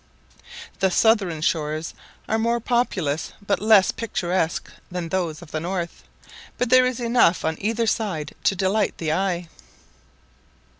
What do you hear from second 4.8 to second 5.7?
than those of the